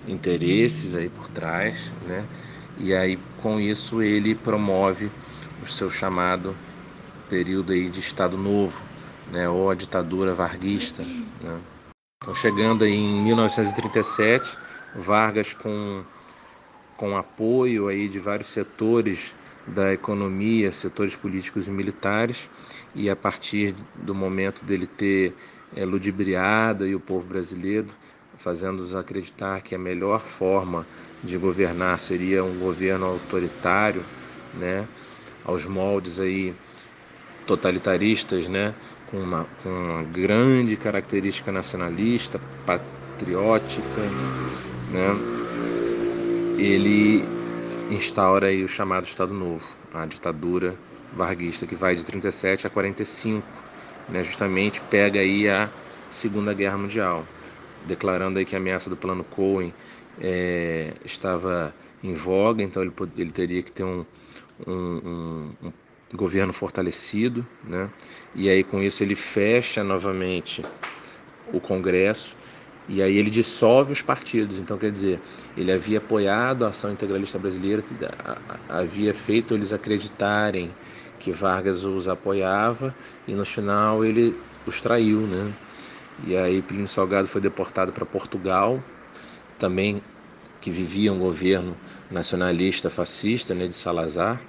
interesses 0.07 0.95
aí 0.95 1.09
por 1.09 1.29
trás, 1.29 1.93
né? 2.01 2.27
E 2.77 2.93
aí 2.93 3.17
com 3.37 3.59
isso 3.59 4.01
ele 4.01 4.35
promove 4.35 5.13
o 5.61 5.65
seu 5.65 5.89
chamado 5.89 6.57
período 7.27 7.73
aí 7.73 7.89
de 7.89 7.99
Estado 7.99 8.37
Novo, 8.37 8.88
né? 9.31 9.49
Ou 9.49 9.69
a 9.69 9.75
ditadura 9.75 10.33
varguista, 10.33 11.03
né? 11.03 11.59
Então 12.21 12.33
chegando 12.33 12.85
em 12.85 13.23
1937, 13.23 14.57
Vargas 14.95 15.53
com 15.53 16.03
com 16.97 17.15
apoio 17.15 17.87
aí 17.87 18.09
de 18.09 18.19
vários 18.19 18.49
setores 18.49 19.33
da 19.65 19.93
economia, 19.93 20.69
setores 20.73 21.15
políticos 21.15 21.69
e 21.69 21.71
militares, 21.71 22.49
e 22.93 23.09
a 23.09 23.15
partir 23.15 23.73
do 23.95 24.13
momento 24.13 24.65
dele 24.65 24.85
ter 24.85 25.33
é, 25.73 25.85
ludibriado 25.85 26.83
aí 26.83 26.93
o 26.93 26.99
povo 26.99 27.25
brasileiro, 27.25 27.87
fazendo-os 28.37 28.93
acreditar 28.93 29.61
que 29.61 29.73
a 29.73 29.79
melhor 29.79 30.19
forma 30.19 30.85
de 31.23 31.37
governar 31.37 32.01
seria 32.01 32.43
um 32.43 32.59
governo 32.59 33.05
autoritário, 33.05 34.03
né, 34.53 34.85
aos 35.45 35.63
moldes 35.65 36.19
aí 36.19 36.53
totalitaristas, 37.45 38.45
né, 38.47 38.75
com 39.09 39.17
uma, 39.17 39.45
com 39.63 39.69
uma 39.69 40.03
grande 40.03 40.75
característica 40.77 41.51
nacionalista, 41.51 42.39
patriótica, 42.65 44.01
né, 44.91 45.15
ele 46.57 47.23
instaura 47.89 48.47
aí 48.47 48.63
o 48.63 48.67
chamado 48.67 49.05
Estado 49.05 49.33
Novo, 49.33 49.65
a 49.93 50.05
ditadura 50.05 50.75
varguista 51.15 51.65
que 51.65 51.75
vai 51.75 51.95
de 51.95 52.05
37 52.05 52.67
a 52.67 52.69
45, 52.69 53.49
né, 54.09 54.23
justamente 54.23 54.79
pega 54.81 55.19
aí 55.19 55.49
a 55.49 55.69
Segunda 56.07 56.53
Guerra 56.53 56.77
Mundial, 56.77 57.25
declarando 57.87 58.39
aí 58.39 58.45
que 58.45 58.55
a 58.55 58.59
ameaça 58.59 58.89
do 58.89 58.97
Plano 58.97 59.23
Cohen 59.23 59.73
é, 60.21 60.93
estava 61.03 61.73
em 62.03 62.13
voga, 62.13 62.61
então 62.61 62.83
ele, 62.83 62.93
ele 63.17 63.31
teria 63.31 63.63
que 63.63 63.71
ter 63.71 63.83
um, 63.83 64.05
um, 64.67 64.73
um, 64.73 65.67
um 65.67 65.71
governo 66.17 66.53
fortalecido, 66.53 67.47
né? 67.63 67.91
E 68.33 68.49
aí 68.49 68.63
com 68.63 68.81
isso 68.81 69.03
ele 69.03 69.15
fecha 69.15 69.83
novamente 69.83 70.67
o 71.45 71.61
Congresso 71.61 72.37
e 72.87 73.01
aí 73.01 73.17
ele 73.17 73.29
dissolve 73.29 73.93
os 73.93 74.01
partidos. 74.01 74.59
Então, 74.59 74.77
quer 74.77 74.91
dizer, 74.91 75.21
ele 75.55 75.71
havia 75.71 75.99
apoiado 75.99 76.65
a 76.65 76.69
ação 76.69 76.91
integralista 76.91 77.37
brasileira, 77.39 77.83
havia 78.67 79.13
feito 79.13 79.53
eles 79.53 79.71
acreditarem 79.73 80.75
que 81.17 81.31
Vargas 81.31 81.83
os 81.83 82.07
apoiava 82.07 82.95
e 83.27 83.35
no 83.35 83.45
final 83.45 84.03
ele 84.05 84.43
os 84.65 84.81
traiu, 84.81 85.27
né? 85.27 85.55
E 86.17 86.35
aí 86.35 86.61
Plínio 86.61 86.87
Salgado 86.87 87.27
foi 87.27 87.41
deportado 87.41 87.93
para 87.93 88.05
Portugal, 88.05 88.83
também 89.57 90.03
que 90.61 90.71
vivia 90.71 91.13
um 91.13 91.19
governo 91.19 91.79
nacionalista 92.09 92.89
fascista, 92.89 93.55
né, 93.55 93.67
de 93.67 93.75
Salazar. 93.75 94.41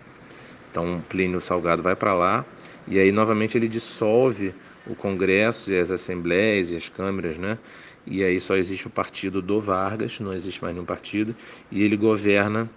Então 0.71 1.03
Plínio 1.09 1.41
Salgado 1.41 1.83
vai 1.83 1.97
para 1.97 2.15
lá 2.15 2.45
e 2.87 2.99
aí 2.99 3.13
novamente 3.13 3.57
ele 3.57 3.69
dissolve 3.69 4.55
o 4.87 4.95
Congresso 4.95 5.73
e 5.73 5.79
as 5.79 5.91
assembleias 5.91 6.71
e 6.71 6.77
as 6.77 6.89
câmeras, 6.89 7.39
né? 7.39 7.59
E 8.07 8.25
aí 8.25 8.41
só 8.41 8.57
existe 8.57 8.87
o 8.87 8.91
partido 8.91 9.43
do 9.43 9.61
Vargas, 9.61 10.19
não 10.21 10.33
existe 10.33 10.63
mais 10.63 10.75
nenhum 10.75 10.87
partido, 10.87 11.35
e 11.71 11.83
ele 11.83 11.97
governa 11.97 12.69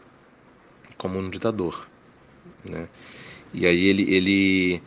como 0.98 1.18
um 1.18 1.30
ditador, 1.30 1.88
né? 2.64 2.88
E 3.54 3.66
aí 3.66 3.86
ele 3.86 4.14
ele 4.14 4.82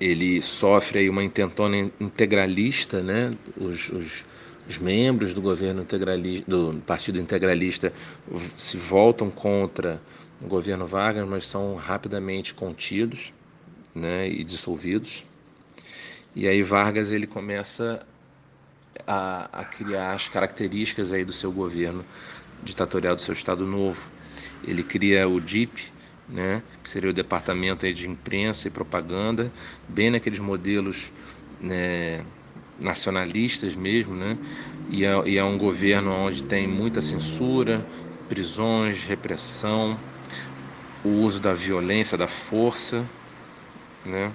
ele 0.00 0.40
sofre 0.40 1.00
aí 1.00 1.10
uma 1.10 1.24
intentona 1.24 1.76
integralista, 1.98 3.02
né? 3.02 3.30
Os, 3.56 3.88
os, 3.88 4.24
os 4.68 4.78
membros 4.78 5.34
do 5.34 5.40
governo 5.40 5.82
integralista, 5.82 6.48
do 6.48 6.74
partido 6.86 7.18
integralista 7.20 7.92
se 8.56 8.76
voltam 8.76 9.30
contra 9.30 10.00
o 10.40 10.46
governo 10.46 10.86
Vargas, 10.86 11.26
mas 11.28 11.46
são 11.46 11.74
rapidamente 11.74 12.54
contidos, 12.54 13.32
né? 13.94 14.28
E 14.28 14.44
dissolvidos. 14.44 15.24
E 16.34 16.46
aí 16.46 16.62
Vargas 16.62 17.10
ele 17.10 17.26
começa 17.26 18.06
a, 19.06 19.60
a 19.60 19.64
criar 19.64 20.12
as 20.12 20.28
características 20.28 21.12
aí 21.12 21.24
do 21.24 21.32
seu 21.32 21.50
governo 21.52 22.04
ditatorial 22.62 23.16
do 23.16 23.22
seu 23.22 23.32
Estado 23.32 23.66
Novo. 23.66 24.10
Ele 24.62 24.82
cria 24.82 25.28
o 25.28 25.40
DIP, 25.40 25.92
né, 26.28 26.62
que 26.82 26.90
seria 26.90 27.10
o 27.10 27.12
departamento 27.12 27.86
aí 27.86 27.92
de 27.92 28.08
imprensa 28.08 28.68
e 28.68 28.70
propaganda, 28.70 29.52
bem 29.88 30.10
naqueles 30.10 30.38
modelos 30.38 31.10
né, 31.58 32.24
nacionalistas 32.78 33.74
mesmo, 33.74 34.14
né, 34.14 34.38
e 34.88 35.04
é, 35.04 35.28
e 35.28 35.38
é 35.38 35.44
um 35.44 35.56
governo 35.56 36.10
onde 36.12 36.42
tem 36.42 36.68
muita 36.68 37.00
censura, 37.00 37.86
prisões, 38.28 39.04
repressão, 39.04 39.98
o 41.04 41.08
uso 41.08 41.40
da 41.40 41.54
violência, 41.54 42.18
da 42.18 42.26
força, 42.28 43.04
né, 44.04 44.32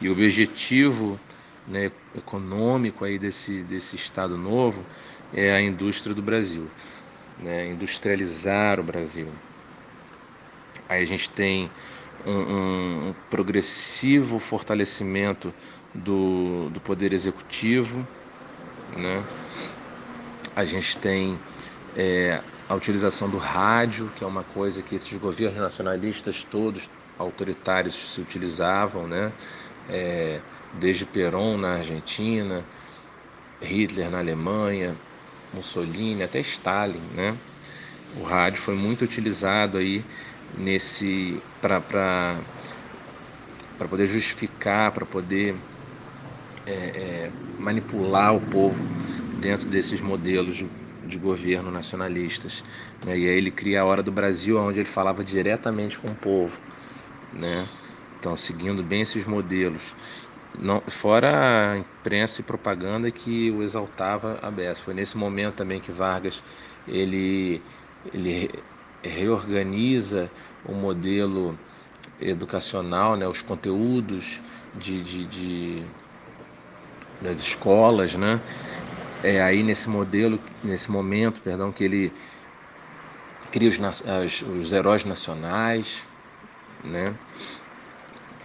e 0.00 0.08
o 0.08 0.12
objetivo 0.12 1.18
né, 1.66 1.90
econômico 2.16 3.04
aí 3.04 3.18
desse, 3.18 3.62
desse 3.62 3.96
Estado 3.96 4.36
novo 4.36 4.84
é 5.32 5.52
a 5.52 5.60
indústria 5.60 6.14
do 6.14 6.22
Brasil, 6.22 6.68
né, 7.42 7.66
industrializar 7.68 8.80
o 8.80 8.82
Brasil. 8.82 9.28
Aí 10.88 11.02
a 11.02 11.06
gente 11.06 11.30
tem 11.30 11.70
um, 12.26 13.08
um 13.08 13.14
progressivo 13.30 14.38
fortalecimento 14.38 15.52
do, 15.94 16.68
do 16.70 16.80
poder 16.80 17.12
executivo, 17.12 18.06
né? 18.96 19.24
a 20.56 20.64
gente 20.64 20.96
tem 20.98 21.38
é, 21.96 22.40
a 22.68 22.74
utilização 22.74 23.28
do 23.28 23.36
rádio, 23.36 24.10
que 24.16 24.24
é 24.24 24.26
uma 24.26 24.44
coisa 24.44 24.82
que 24.82 24.94
esses 24.94 25.12
governos 25.18 25.58
nacionalistas 25.58 26.42
todos 26.44 26.88
autoritários 27.18 27.94
se 27.94 28.20
utilizavam, 28.20 29.06
né? 29.06 29.32
É, 29.88 30.40
desde 30.72 31.04
Perón 31.04 31.58
na 31.58 31.74
Argentina, 31.74 32.64
Hitler 33.60 34.10
na 34.10 34.18
Alemanha, 34.18 34.96
Mussolini, 35.52 36.22
até 36.22 36.40
Stalin, 36.40 37.02
né? 37.14 37.36
O 38.16 38.22
rádio 38.22 38.60
foi 38.62 38.74
muito 38.74 39.04
utilizado 39.04 39.78
aí 39.78 40.04
nesse 40.56 41.42
para 41.60 41.80
para 43.76 43.88
poder 43.88 44.06
justificar, 44.06 44.92
para 44.92 45.04
poder 45.04 45.56
é, 46.66 46.72
é, 46.72 47.30
manipular 47.58 48.34
o 48.34 48.40
povo 48.40 48.84
dentro 49.40 49.68
desses 49.68 50.00
modelos 50.00 50.64
de, 51.06 51.18
governo 51.18 51.70
nacionalistas. 51.70 52.64
Né? 53.04 53.18
E 53.18 53.28
aí 53.28 53.36
ele 53.36 53.50
cria 53.50 53.82
a 53.82 53.84
Hora 53.84 54.02
do 54.02 54.12
Brasil, 54.12 54.58
onde 54.58 54.80
ele 54.80 54.88
falava 54.88 55.24
diretamente 55.24 55.98
com 55.98 56.08
o 56.08 56.14
povo. 56.14 56.58
Né? 57.32 57.68
Então, 58.18 58.36
seguindo 58.36 58.82
bem 58.82 59.02
esses 59.02 59.26
modelos. 59.26 59.94
Não, 60.58 60.80
fora 60.86 61.72
a 61.72 61.78
imprensa 61.78 62.40
e 62.40 62.44
propaganda 62.44 63.10
que 63.10 63.50
o 63.50 63.62
exaltava 63.62 64.38
a 64.40 64.50
beça. 64.50 64.82
Foi 64.82 64.94
nesse 64.94 65.16
momento 65.16 65.56
também 65.56 65.80
que 65.80 65.90
Vargas 65.90 66.42
ele, 66.86 67.60
ele 68.12 68.50
reorganiza 69.02 70.30
o 70.64 70.72
modelo 70.72 71.58
educacional, 72.20 73.16
né, 73.16 73.26
os 73.26 73.42
conteúdos 73.42 74.40
de, 74.76 75.02
de, 75.02 75.26
de, 75.26 75.82
das 77.20 77.38
escolas, 77.38 78.14
né? 78.14 78.40
É 79.24 79.40
aí 79.40 79.62
nesse 79.62 79.88
modelo, 79.88 80.38
nesse 80.62 80.90
momento, 80.90 81.40
perdão, 81.40 81.72
que 81.72 81.82
ele 81.82 82.12
cria 83.50 83.70
os, 83.70 83.80
as, 83.80 84.42
os 84.42 84.70
heróis 84.70 85.02
nacionais, 85.06 86.06
né? 86.84 87.16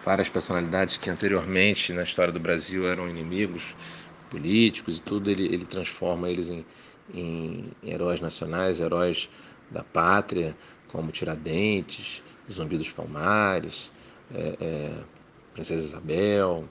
várias 0.06 0.30
personalidades 0.30 0.96
que 0.96 1.10
anteriormente 1.10 1.92
na 1.92 2.04
história 2.04 2.32
do 2.32 2.40
Brasil 2.40 2.88
eram 2.88 3.10
inimigos 3.10 3.76
políticos 4.30 5.00
e 5.00 5.02
tudo, 5.02 5.30
ele, 5.30 5.54
ele 5.54 5.66
transforma 5.66 6.30
eles 6.30 6.50
em, 6.50 6.66
em 7.14 7.72
heróis 7.84 8.22
nacionais, 8.22 8.80
heróis 8.80 9.30
da 9.70 9.84
pátria, 9.84 10.56
como 10.88 11.12
Tiradentes, 11.12 12.24
Zumbi 12.50 12.78
dos 12.78 12.90
Palmares, 12.90 13.92
é, 14.34 14.56
é, 14.62 14.94
Princesa 15.54 15.84
Isabel. 15.84 16.64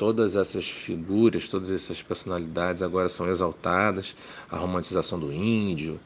Todas 0.00 0.34
essas 0.34 0.66
figuras, 0.66 1.46
todas 1.46 1.70
essas 1.70 2.02
personalidades 2.02 2.82
agora 2.82 3.06
são 3.06 3.28
exaltadas, 3.28 4.16
a 4.50 4.56
romantização 4.56 5.18
do 5.20 5.30
índio, 5.30 6.00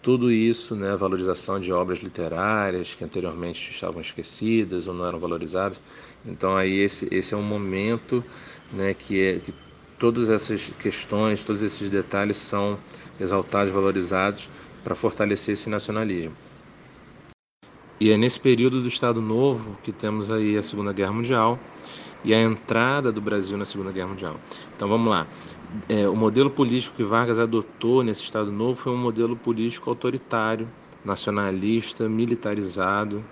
tudo 0.00 0.32
isso, 0.32 0.74
né, 0.74 0.96
valorização 0.96 1.60
de 1.60 1.70
obras 1.70 1.98
literárias 1.98 2.94
que 2.94 3.04
anteriormente 3.04 3.72
estavam 3.72 4.00
esquecidas 4.00 4.88
ou 4.88 4.94
não 4.94 5.04
eram 5.04 5.18
valorizadas. 5.18 5.82
Então 6.24 6.56
aí 6.56 6.78
esse, 6.78 7.14
esse 7.14 7.34
é 7.34 7.36
um 7.36 7.42
momento 7.42 8.24
né, 8.72 8.94
que, 8.94 9.20
é, 9.20 9.38
que 9.38 9.52
todas 9.98 10.30
essas 10.30 10.70
questões, 10.78 11.44
todos 11.44 11.62
esses 11.62 11.90
detalhes 11.90 12.38
são 12.38 12.78
exaltados, 13.20 13.70
valorizados 13.70 14.48
para 14.82 14.94
fortalecer 14.94 15.52
esse 15.52 15.68
nacionalismo. 15.68 16.34
E 18.00 18.10
é 18.10 18.16
nesse 18.16 18.40
período 18.40 18.80
do 18.80 18.88
Estado 18.88 19.20
Novo 19.20 19.76
que 19.82 19.92
temos 19.92 20.30
aí 20.30 20.56
a 20.56 20.62
Segunda 20.62 20.90
Guerra 20.90 21.12
Mundial 21.12 21.58
e 22.24 22.34
a 22.34 22.40
entrada 22.40 23.10
do 23.10 23.20
Brasil 23.20 23.56
na 23.56 23.64
Segunda 23.64 23.92
Guerra 23.92 24.08
Mundial. 24.08 24.40
Então 24.76 24.88
vamos 24.88 25.08
lá. 25.08 25.26
É, 25.88 26.08
o 26.08 26.16
modelo 26.16 26.50
político 26.50 26.96
que 26.96 27.04
Vargas 27.04 27.38
adotou 27.38 28.02
nesse 28.02 28.22
Estado 28.22 28.50
Novo 28.50 28.80
foi 28.80 28.92
um 28.92 28.96
modelo 28.96 29.36
político 29.36 29.88
autoritário, 29.88 30.68
nacionalista, 31.04 32.08
militarizado, 32.08 33.24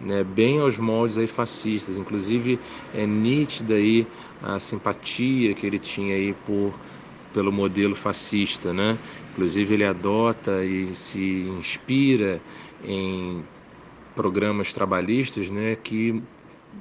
né, 0.00 0.22
bem 0.22 0.60
aos 0.60 0.78
moldes 0.78 1.18
aí 1.18 1.26
fascistas. 1.26 1.96
Inclusive 1.98 2.58
é 2.94 3.06
nítida 3.06 3.74
aí 3.74 4.06
a 4.42 4.58
simpatia 4.60 5.54
que 5.54 5.66
ele 5.66 5.78
tinha 5.78 6.14
aí 6.14 6.32
por 6.32 6.72
pelo 7.32 7.52
modelo 7.52 7.94
fascista, 7.94 8.72
né? 8.72 8.98
Inclusive 9.32 9.74
ele 9.74 9.84
adota 9.84 10.64
e 10.64 10.92
se 10.96 11.46
inspira 11.58 12.40
em 12.84 13.44
programas 14.16 14.72
trabalhistas, 14.72 15.48
né, 15.48 15.76
que 15.76 16.22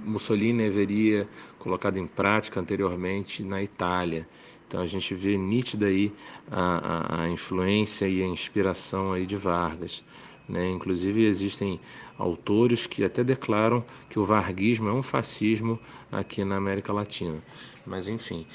Mussolini 0.04 0.68
haveria 0.68 1.28
colocado 1.58 1.98
em 1.98 2.08
prática 2.08 2.60
anteriormente 2.60 3.44
na 3.44 3.62
Itália. 3.62 4.28
Então 4.68 4.82
a 4.82 4.86
gente 4.86 5.16
vê 5.16 5.36
nítida 5.36 5.88
aí 5.88 6.14
a, 6.50 7.22
a, 7.22 7.24
a 7.24 7.30
influência 7.30 8.08
e 8.08 8.22
a 8.22 8.26
inspiração 8.26 9.14
aí 9.14 9.26
de 9.26 9.36
Vargas. 9.36 10.04
Né? 10.48 10.70
Inclusive 10.70 11.26
existem 11.26 11.80
autores 12.18 12.88
que 12.88 13.04
até 13.04 13.24
declaram 13.24 13.84
que 14.10 14.20
o 14.20 14.24
varguismo 14.24 14.90
é 14.90 14.94
um 14.94 15.04
fascismo 15.04 15.80
aqui 16.12 16.44
na 16.44 16.58
América 16.58 16.94
Latina. 16.94 17.42
Mas 17.86 18.08
enfim, 18.08 18.46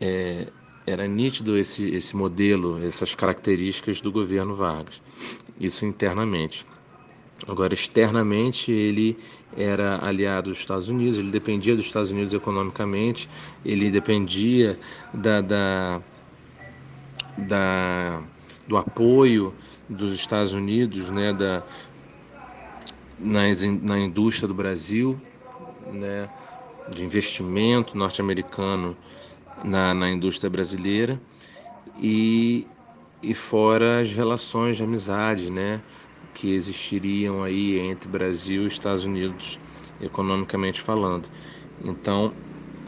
é, 0.00 0.48
era 0.86 1.06
nítido 1.06 1.58
esse, 1.58 1.88
esse 1.90 2.16
modelo, 2.16 2.82
essas 2.84 3.14
características 3.14 4.00
do 4.00 4.10
governo 4.10 4.54
Vargas. 4.54 5.02
Isso 5.60 5.84
internamente. 5.84 6.66
Agora, 7.46 7.72
externamente, 7.72 8.72
ele 8.72 9.16
era 9.56 10.04
aliado 10.04 10.50
dos 10.50 10.58
Estados 10.58 10.88
Unidos, 10.88 11.18
ele 11.18 11.30
dependia 11.30 11.76
dos 11.76 11.86
Estados 11.86 12.10
Unidos 12.10 12.34
economicamente, 12.34 13.28
ele 13.64 13.90
dependia 13.90 14.78
da, 15.14 15.40
da, 15.40 16.02
da 17.38 18.22
do 18.66 18.76
apoio 18.76 19.54
dos 19.88 20.14
Estados 20.14 20.52
Unidos 20.52 21.08
né, 21.08 21.32
da, 21.32 21.62
na, 23.18 23.42
na 23.82 23.98
indústria 23.98 24.46
do 24.46 24.54
Brasil, 24.54 25.18
né, 25.90 26.28
de 26.90 27.02
investimento 27.02 27.96
norte-americano 27.96 28.94
na, 29.64 29.94
na 29.94 30.10
indústria 30.10 30.50
brasileira 30.50 31.18
e, 31.98 32.66
e 33.22 33.34
fora 33.34 34.00
as 34.00 34.12
relações 34.12 34.76
de 34.76 34.84
amizade, 34.84 35.50
né? 35.50 35.80
Que 36.38 36.52
existiriam 36.54 37.42
aí 37.42 37.78
entre 37.80 38.08
Brasil 38.08 38.62
e 38.64 38.68
Estados 38.68 39.04
Unidos, 39.04 39.58
economicamente 40.00 40.80
falando. 40.80 41.28
Então, 41.80 42.32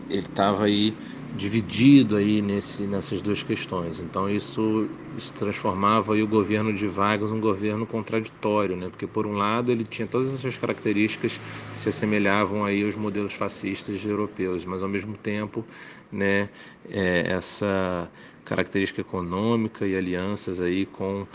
ele 0.08 0.26
estava 0.26 0.64
aí 0.64 0.96
dividido 1.32 2.16
aí 2.16 2.42
nesse, 2.42 2.86
nessas 2.86 3.20
duas 3.22 3.42
questões. 3.42 4.00
Então 4.00 4.28
isso, 4.30 4.88
isso 5.16 5.32
transformava 5.34 6.12
o 6.14 6.26
governo 6.28 6.72
de 6.72 6.86
Vargas 6.86 7.32
um 7.32 7.40
governo 7.40 7.86
contraditório, 7.86 8.76
né? 8.76 8.88
porque 8.88 9.06
por 9.06 9.26
um 9.26 9.34
lado 9.36 9.70
ele 9.72 9.84
tinha 9.84 10.08
todas 10.08 10.32
essas 10.32 10.56
características 10.58 11.38
que 11.72 11.78
se 11.78 11.88
assemelhavam 11.88 12.64
aí 12.64 12.84
aos 12.84 12.96
modelos 12.96 13.34
fascistas 13.34 14.04
europeus, 14.04 14.64
mas 14.64 14.82
ao 14.82 14.88
mesmo 14.88 15.16
tempo 15.16 15.64
né, 16.10 16.48
é, 16.88 17.32
essa 17.32 18.10
característica 18.44 19.00
econômica 19.00 19.86
e 19.86 19.96
alianças 19.96 20.60
aí 20.60 20.86
com 20.86 21.26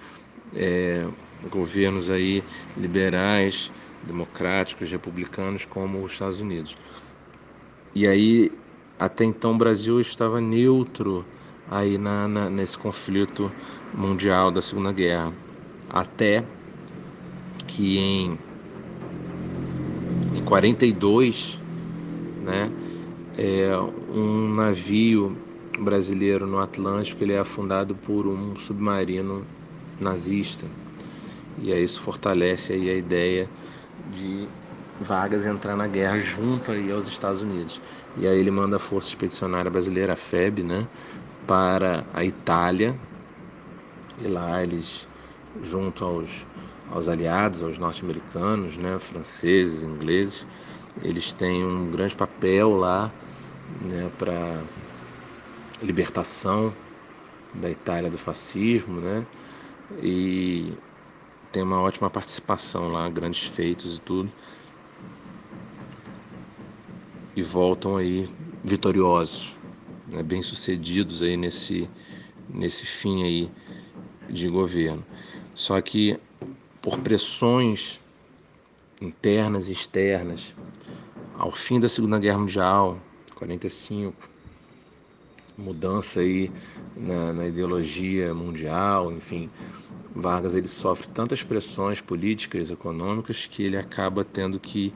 é, 0.56 1.08
governos 1.52 2.10
aí 2.10 2.44
liberais, 2.78 3.72
democráticos, 4.04 4.92
republicanos 4.92 5.66
como 5.66 6.04
os 6.04 6.14
Estados 6.14 6.40
Unidos. 6.40 6.78
E 7.94 8.08
aí 8.08 8.52
até 8.98 9.26
então 9.26 9.52
o 9.52 9.58
Brasil 9.58 10.00
estava 10.00 10.40
neutro 10.40 11.26
aí 11.70 11.98
na, 11.98 12.28
na, 12.28 12.50
nesse 12.50 12.78
conflito 12.78 13.52
mundial 13.94 14.52
da 14.52 14.62
Segunda 14.62 14.94
Guerra, 14.94 15.34
até 15.90 16.46
que 17.68 17.98
em, 17.98 18.40
em 20.34 20.42
42, 20.46 21.62
né, 22.44 22.72
é, 23.38 23.72
um 24.10 24.54
navio 24.54 25.38
brasileiro 25.80 26.48
no 26.48 26.60
Atlântico 26.60 27.22
ele 27.22 27.34
é 27.34 27.40
afundado 27.40 27.96
por 27.96 28.28
um 28.28 28.56
submarino 28.56 29.46
nazista 30.00 30.68
e 31.58 31.72
aí 31.72 31.84
isso 31.84 32.02
fortalece 32.02 32.74
aí 32.74 32.90
a 32.90 32.96
ideia 32.96 33.50
de 34.12 34.48
Vargas 35.00 35.46
entrar 35.46 35.76
na 35.76 35.88
guerra 35.88 36.18
junto 36.20 36.72
aí 36.72 36.92
aos 36.92 37.08
Estados 37.08 37.42
Unidos. 37.42 37.82
E 38.18 38.28
aí 38.28 38.38
ele 38.38 38.52
manda 38.52 38.78
a 38.78 38.80
Força 38.80 39.10
Expedicionária 39.10 39.70
Brasileira, 39.70 40.14
a 40.14 40.16
FEB, 40.16 40.64
né, 40.64 40.88
para 41.48 42.06
a 42.14 42.24
Itália. 42.24 42.96
E 44.18 44.28
lá 44.28 44.62
eles, 44.64 45.08
junto 45.62 46.04
aos, 46.04 46.46
aos 46.90 47.10
aliados, 47.10 47.62
aos 47.62 47.78
norte-americanos, 47.78 48.78
né, 48.78 48.98
franceses, 49.00 49.84
ingleses, 49.84 50.46
eles 51.02 51.34
têm 51.34 51.66
um 51.66 51.90
grande 51.92 52.16
papel 52.16 52.76
lá 52.76 53.12
né, 53.86 54.10
para 54.18 54.62
libertação 55.82 56.74
da 57.54 57.70
Itália 57.70 58.10
do 58.10 58.18
fascismo, 58.18 59.00
né? 59.02 59.26
E 59.92 60.78
tem 61.52 61.64
uma 61.64 61.82
ótima 61.82 62.10
participação 62.10 62.90
lá, 62.90 63.10
grandes 63.10 63.44
feitos 63.44 63.98
e 63.98 64.02
tudo 64.02 64.32
e 67.36 67.42
voltam 67.42 67.98
aí 67.98 68.30
vitoriosos, 68.64 69.56
né, 70.08 70.24
bem 70.24 70.42
sucedidos 70.42 71.22
aí 71.22 71.36
nesse 71.36 71.90
nesse 72.48 72.86
fim 72.86 73.24
aí 73.24 73.52
de 74.30 74.48
governo. 74.48 75.06
Só 75.54 75.82
que 75.82 76.20
por 76.82 77.00
pressões 77.00 78.00
internas 79.02 79.68
e 79.70 79.74
externas, 79.74 80.56
ao 81.34 81.52
fim 81.52 81.80
da 81.80 81.90
Segunda 81.90 82.20
Guerra 82.20 82.40
Mundial, 82.40 83.02
45, 83.36 84.30
mudança 85.58 86.20
aí 86.20 86.52
na, 86.96 87.34
na 87.34 87.48
ideologia 87.48 88.34
mundial, 88.34 89.12
enfim, 89.12 89.50
Vargas 90.16 90.56
ele 90.56 90.68
sofre 90.68 91.10
tantas 91.10 91.44
pressões 91.44 92.02
políticas, 92.02 92.72
econômicas 92.72 93.46
que 93.46 93.64
ele 93.64 93.78
acaba 93.78 94.24
tendo 94.24 94.60
que 94.60 94.94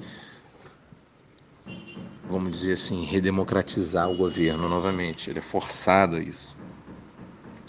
vamos 2.29 2.51
dizer 2.51 2.73
assim, 2.73 3.03
redemocratizar 3.03 4.09
o 4.09 4.15
governo 4.15 4.69
novamente. 4.69 5.29
Ele 5.29 5.39
é 5.39 5.41
forçado 5.41 6.15
a 6.15 6.19
isso. 6.19 6.55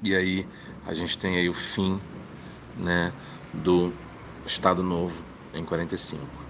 E 0.03 0.15
aí 0.15 0.47
a 0.87 0.93
gente 0.93 1.19
tem 1.19 1.37
aí 1.37 1.49
o 1.49 1.53
fim 1.53 1.99
né, 2.77 3.13
do 3.53 3.93
Estado 4.47 4.83
Novo 4.83 5.25
em 5.55 5.65
45. 5.65 6.50